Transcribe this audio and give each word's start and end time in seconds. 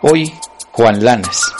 Hoy, 0.00 0.32
Juan 0.70 1.04
Lanas. 1.04 1.52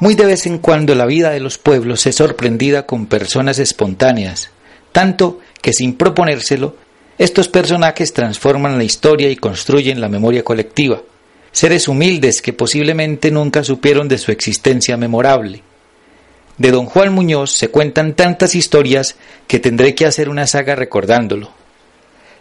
Muy 0.00 0.14
de 0.14 0.24
vez 0.24 0.46
en 0.46 0.58
cuando 0.58 0.94
la 0.94 1.04
vida 1.04 1.30
de 1.30 1.40
los 1.40 1.58
pueblos 1.58 2.06
es 2.06 2.16
sorprendida 2.16 2.86
con 2.86 3.06
personas 3.06 3.58
espontáneas, 3.58 4.50
tanto 4.92 5.40
que 5.60 5.72
sin 5.74 5.94
proponérselo, 5.96 6.76
estos 7.18 7.48
personajes 7.48 8.14
transforman 8.14 8.78
la 8.78 8.84
historia 8.84 9.28
y 9.28 9.36
construyen 9.36 10.00
la 10.00 10.08
memoria 10.08 10.42
colectiva, 10.42 11.02
seres 11.52 11.88
humildes 11.88 12.40
que 12.40 12.52
posiblemente 12.52 13.30
nunca 13.30 13.64
supieron 13.64 14.08
de 14.08 14.18
su 14.18 14.32
existencia 14.32 14.96
memorable. 14.96 15.62
De 16.58 16.72
don 16.72 16.86
Juan 16.86 17.14
Muñoz 17.14 17.52
se 17.52 17.70
cuentan 17.70 18.14
tantas 18.14 18.54
historias 18.54 19.16
que 19.46 19.60
tendré 19.60 19.94
que 19.94 20.06
hacer 20.06 20.28
una 20.28 20.46
saga 20.46 20.74
recordándolo. 20.74 21.50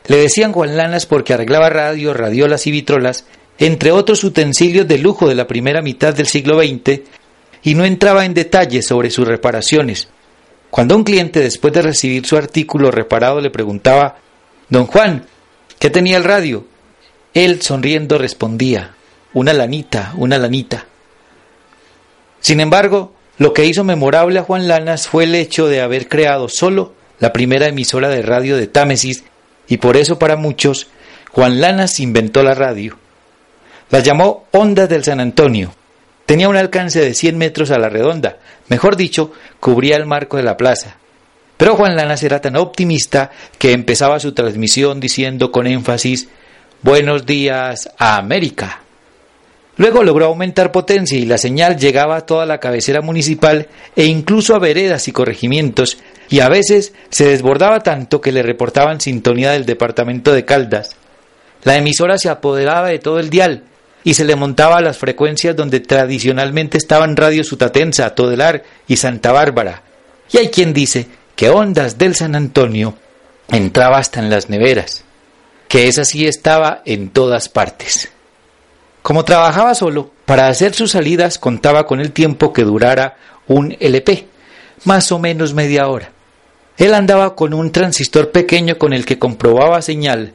Le 0.08 0.17
decían 0.17 0.53
Juan 0.53 0.75
Lanas 0.75 1.05
porque 1.05 1.34
arreglaba 1.34 1.70
radio, 1.70 2.14
radiolas 2.14 2.66
y 2.66 2.72
vitrolas, 2.72 3.25
entre 3.59 3.91
otros 3.91 4.23
utensilios 4.23 4.88
de 4.88 4.97
lujo 4.97 5.28
de 5.28 5.36
la 5.36 5.47
primera 5.47 5.81
mitad 5.81 6.16
del 6.16 6.28
siglo 6.28 6.59
XX, 6.59 7.02
y 7.64 7.75
no 7.75 7.86
entraba 7.86 8.25
en 8.25 8.33
detalles 8.33 8.88
sobre 8.88 9.09
sus 9.09 9.28
reparaciones. 9.28 10.08
Cuando 10.69 10.95
un 10.95 11.03
cliente, 11.03 11.39
después 11.39 11.73
de 11.73 11.81
recibir 11.81 12.25
su 12.25 12.38
artículo 12.38 12.91
reparado, 12.91 13.41
le 13.41 13.50
preguntaba, 13.50 14.17
Don 14.69 14.86
Juan, 14.86 15.25
¿qué 15.80 15.89
tenía 15.89 16.17
el 16.17 16.23
radio? 16.23 16.66
Él, 17.34 17.61
sonriendo, 17.61 18.17
respondía, 18.17 18.95
una 19.34 19.53
lanita, 19.53 20.13
una 20.16 20.38
lanita. 20.38 20.86
Sin 22.39 22.59
embargo, 22.59 23.13
lo 23.38 23.53
que 23.53 23.66
hizo 23.66 23.83
memorable 23.83 24.39
a 24.39 24.43
Juan 24.43 24.67
Lanas 24.67 25.07
fue 25.07 25.25
el 25.25 25.35
hecho 25.35 25.67
de 25.67 25.81
haber 25.81 26.07
creado 26.07 26.49
solo 26.49 26.93
la 27.19 27.33
primera 27.33 27.67
emisora 27.67 28.09
de 28.09 28.21
radio 28.21 28.57
de 28.57 28.67
Támesis 28.67 29.23
y 29.67 29.77
por 29.77 29.97
eso 29.97 30.17
para 30.17 30.35
muchos 30.35 30.88
Juan 31.31 31.61
Lanas 31.61 31.99
inventó 31.99 32.41
la 32.41 32.55
radio. 32.55 32.97
La 33.89 33.99
llamó 33.99 34.47
Ondas 34.52 34.89
del 34.89 35.03
San 35.03 35.19
Antonio. 35.19 35.73
Tenía 36.25 36.49
un 36.49 36.57
alcance 36.57 36.99
de 36.99 37.13
100 37.13 37.38
metros 37.38 37.71
a 37.71 37.77
la 37.77 37.89
redonda, 37.89 38.38
mejor 38.67 38.97
dicho, 38.97 39.31
cubría 39.59 39.95
el 39.97 40.05
marco 40.05 40.38
de 40.38 40.44
la 40.44 40.57
plaza. 40.57 40.97
Pero 41.57 41.75
Juan 41.75 41.95
Lanas 41.95 42.22
era 42.23 42.41
tan 42.41 42.55
optimista 42.55 43.31
que 43.57 43.72
empezaba 43.72 44.19
su 44.19 44.33
transmisión 44.33 44.99
diciendo 44.99 45.51
con 45.51 45.67
énfasis 45.67 46.27
Buenos 46.81 47.25
días 47.25 47.89
a 47.97 48.17
América. 48.17 48.81
Luego 49.78 50.03
logró 50.03 50.25
aumentar 50.25 50.72
potencia 50.72 51.17
y 51.17 51.25
la 51.25 51.38
señal 51.38 51.78
llegaba 51.78 52.17
a 52.17 52.25
toda 52.25 52.47
la 52.47 52.59
cabecera 52.59 53.02
municipal 53.02 53.67
e 53.95 54.06
incluso 54.06 54.56
a 54.56 54.59
veredas 54.59 55.08
y 55.08 55.11
corregimientos, 55.11 56.00
y 56.30 56.39
a 56.39 56.50
veces 56.50 56.94
se 57.09 57.28
desbordaba 57.28 57.81
tanto 57.81 58.19
que 58.19 58.31
le 58.31 58.42
reportaban 58.42 59.00
sintonía 59.00 59.52
del 59.52 59.66
departamento 59.66 60.34
de 60.34 60.45
Caldas. 60.45 60.95
La 61.64 61.78
emisora 61.78 62.17
se 62.17 62.30
apoderaba 62.30 62.89
de 62.89 63.00
todo 63.00 63.19
el 63.19 63.30
dial 63.30 63.64
y 64.03 64.16
se 64.16 64.25
le 64.25 64.36
montaba 64.36 64.78
a 64.78 64.81
las 64.81 64.97
frecuencias 64.97 65.56
donde 65.56 65.80
tradicionalmente 65.80 66.78
estaban 66.78 67.16
Radio 67.16 67.44
Sutatensa, 67.44 68.16
Todelar 68.16 68.63
y 68.88 68.97
Santa 68.97 69.31
Bárbara. 69.31 69.84
Y 70.31 70.38
hay 70.38 70.47
quien 70.50 70.74
dice 70.74 71.07
que 71.35 71.50
Ondas 71.50 71.97
del 71.97 72.16
San 72.16 72.35
Antonio 72.35 72.96
entraba 73.51 74.00
hasta 74.00 74.19
en 74.19 74.30
las 74.30 74.50
neveras, 74.50 75.03
que 75.68 75.88
esa 75.88 76.03
sí 76.03 76.25
estaba 76.25 76.81
en 76.85 77.09
todas 77.09 77.47
partes. 77.47 78.09
Como 79.07 79.23
trabajaba 79.23 79.73
solo, 79.73 80.12
para 80.25 80.50
hacer 80.50 80.73
sus 80.73 80.91
salidas 80.91 81.40
contaba 81.40 81.88
con 81.88 82.01
el 82.01 82.12
tiempo 82.12 82.51
que 82.51 82.66
durara 82.66 83.16
un 83.47 83.73
LP, 83.79 84.28
más 84.84 85.13
o 85.13 85.18
menos 85.18 85.53
media 85.53 85.88
hora. 85.88 86.12
Él 86.78 86.94
andaba 86.94 87.34
con 87.34 87.53
un 87.53 87.72
transistor 87.72 88.31
pequeño 88.31 88.78
con 88.78 88.91
el 88.91 89.06
que 89.06 89.18
comprobaba 89.18 89.81
señal. 89.81 90.34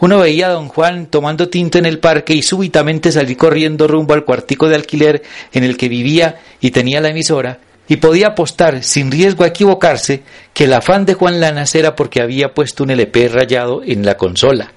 Uno 0.00 0.18
veía 0.18 0.48
a 0.48 0.50
don 0.50 0.66
Juan 0.66 1.06
tomando 1.06 1.50
tinto 1.50 1.78
en 1.78 1.86
el 1.86 2.00
parque 2.00 2.34
y 2.34 2.42
súbitamente 2.42 3.12
salí 3.12 3.36
corriendo 3.36 3.86
rumbo 3.86 4.12
al 4.12 4.24
cuartico 4.24 4.68
de 4.68 4.74
alquiler 4.74 5.22
en 5.52 5.62
el 5.62 5.76
que 5.76 5.88
vivía 5.88 6.40
y 6.60 6.72
tenía 6.72 7.00
la 7.00 7.10
emisora, 7.10 7.60
y 7.86 7.98
podía 7.98 8.30
apostar, 8.30 8.82
sin 8.82 9.12
riesgo 9.12 9.44
a 9.44 9.46
equivocarse, 9.46 10.24
que 10.52 10.64
el 10.64 10.72
afán 10.72 11.06
de 11.06 11.14
Juan 11.14 11.38
Lanas 11.38 11.76
era 11.76 11.94
porque 11.94 12.20
había 12.20 12.54
puesto 12.54 12.82
un 12.82 12.90
LP 12.90 13.28
rayado 13.28 13.84
en 13.84 14.04
la 14.04 14.16
consola. 14.16 14.72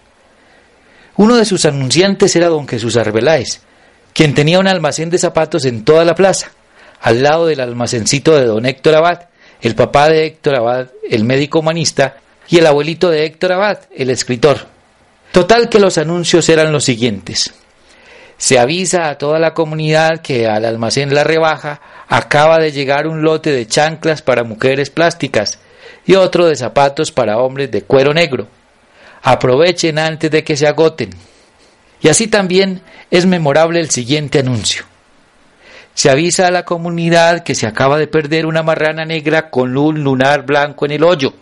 Uno 1.15 1.35
de 1.35 1.45
sus 1.45 1.65
anunciantes 1.65 2.35
era 2.35 2.47
don 2.49 2.67
Jesús 2.67 2.97
Arbeláez, 2.97 3.61
quien 4.13 4.33
tenía 4.33 4.59
un 4.59 4.67
almacén 4.67 5.09
de 5.09 5.17
zapatos 5.17 5.65
en 5.65 5.83
toda 5.83 6.05
la 6.05 6.15
plaza, 6.15 6.51
al 7.01 7.21
lado 7.21 7.47
del 7.47 7.59
almacencito 7.59 8.35
de 8.35 8.45
don 8.45 8.65
Héctor 8.65 8.95
Abad, 8.95 9.21
el 9.61 9.75
papá 9.75 10.09
de 10.09 10.25
Héctor 10.25 10.55
Abad, 10.55 10.87
el 11.09 11.23
médico 11.23 11.59
humanista, 11.59 12.17
y 12.47 12.57
el 12.57 12.65
abuelito 12.65 13.09
de 13.09 13.25
Héctor 13.25 13.53
Abad, 13.53 13.79
el 13.95 14.09
escritor. 14.09 14.67
Total 15.31 15.69
que 15.69 15.79
los 15.79 15.97
anuncios 15.97 16.49
eran 16.49 16.71
los 16.71 16.83
siguientes. 16.83 17.53
Se 18.37 18.59
avisa 18.59 19.09
a 19.09 19.17
toda 19.17 19.39
la 19.39 19.53
comunidad 19.53 20.21
que 20.21 20.47
al 20.47 20.65
almacén 20.65 21.13
La 21.13 21.23
Rebaja 21.23 21.79
acaba 22.07 22.59
de 22.59 22.71
llegar 22.71 23.07
un 23.07 23.21
lote 23.21 23.51
de 23.51 23.65
chanclas 23.67 24.21
para 24.21 24.43
mujeres 24.43 24.89
plásticas 24.89 25.59
y 26.05 26.15
otro 26.15 26.45
de 26.45 26.55
zapatos 26.55 27.11
para 27.11 27.37
hombres 27.37 27.71
de 27.71 27.83
cuero 27.83 28.13
negro. 28.13 28.47
Aprovechen 29.23 29.97
antes 29.97 30.29
de 30.29 30.43
que 30.43 30.57
se 30.57 30.67
agoten. 30.67 31.11
Y 32.01 32.09
así 32.09 32.27
también 32.27 32.81
es 33.09 33.25
memorable 33.25 33.79
el 33.79 33.89
siguiente 33.89 34.39
anuncio. 34.39 34.83
Se 35.93 36.09
avisa 36.09 36.47
a 36.47 36.51
la 36.51 36.65
comunidad 36.65 37.43
que 37.43 37.55
se 37.55 37.65
acaba 37.65 37.97
de 37.97 38.07
perder 38.07 38.45
una 38.45 38.63
marrana 38.63 39.05
negra 39.05 39.49
con 39.49 39.77
un 39.77 40.03
lunar 40.03 40.45
blanco 40.45 40.85
en 40.85 40.91
el 40.91 41.03
hoyo. 41.03 41.33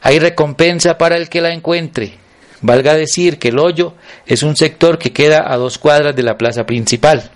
Hay 0.00 0.20
recompensa 0.20 0.96
para 0.96 1.16
el 1.16 1.28
que 1.28 1.40
la 1.40 1.52
encuentre. 1.52 2.14
Valga 2.60 2.94
decir 2.94 3.40
que 3.40 3.48
el 3.48 3.58
hoyo 3.58 3.94
es 4.24 4.44
un 4.44 4.56
sector 4.56 4.98
que 4.98 5.12
queda 5.12 5.44
a 5.46 5.56
dos 5.56 5.78
cuadras 5.78 6.14
de 6.14 6.22
la 6.22 6.38
plaza 6.38 6.64
principal. 6.64 7.30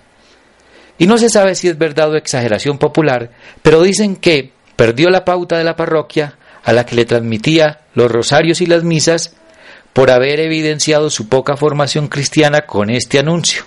Y 0.97 1.07
no 1.07 1.17
se 1.17 1.29
sabe 1.29 1.55
si 1.55 1.67
es 1.67 1.77
verdad 1.77 2.11
o 2.11 2.15
exageración 2.15 2.77
popular, 2.77 3.31
pero 3.61 3.81
dicen 3.81 4.15
que 4.15 4.51
perdió 4.77 5.09
la 5.09 5.25
pauta 5.25 5.57
de 5.57 5.65
la 5.65 5.75
parroquia 5.75 6.37
a 6.63 6.71
la 6.71 6.85
que 6.85 6.95
le 6.95 7.05
transmitía 7.05 7.81
los 7.93 8.09
rosarios 8.09 8.61
y 8.61 8.65
las 8.65 8.83
misas 8.83 9.35
por 9.97 10.11
haber 10.11 10.39
evidenciado 10.39 11.09
su 11.09 11.27
poca 11.27 11.57
formación 11.57 12.07
cristiana 12.07 12.67
con 12.67 12.91
este 12.91 13.17
anuncio. 13.17 13.63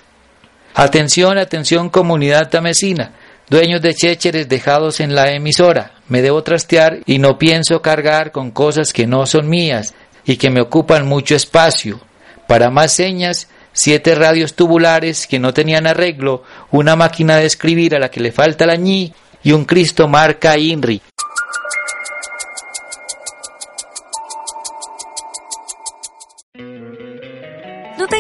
Atención, 0.77 1.39
atención 1.39 1.91
comunidad 1.91 2.51
tamesina, 2.51 3.15
dueños 3.49 3.83
de 3.83 3.97
chécheres 3.97 4.49
dejados 4.49 5.01
en 5.01 5.17
la 5.17 5.33
emisora, 5.33 5.95
me 6.07 6.23
debo 6.23 6.45
trastear 6.45 7.01
y 7.05 7.19
no 7.19 7.37
pienso 7.37 7.83
cargar 7.83 8.31
con 8.31 8.53
cosas 8.53 8.93
que 8.93 9.09
no 9.09 9.27
son 9.27 9.49
mías 9.49 9.93
y 10.25 10.37
que 10.37 10.51
me 10.51 10.61
ocupan 10.61 11.05
mucho 11.05 11.35
espacio. 11.35 12.01
Para 12.47 12.71
más 12.71 12.93
señas, 12.93 13.49
siete 13.73 14.15
radios 14.15 14.55
tubulares 14.55 15.27
que 15.27 15.41
no 15.41 15.53
tenían 15.53 15.89
arreglo, 15.89 16.45
una 16.71 16.95
máquina 16.95 17.39
de 17.39 17.47
escribir 17.47 17.97
a 17.97 17.99
la 17.99 18.09
que 18.09 18.21
le 18.21 18.31
falta 18.31 18.67
la 18.67 18.77
ñi 18.77 19.13
y 19.43 19.51
un 19.51 19.65
Cristo 19.65 20.07
marca 20.07 20.57
INRI. 20.57 21.03